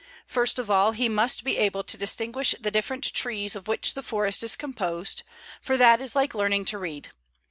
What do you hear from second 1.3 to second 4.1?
be able to distinguish the different trees of which the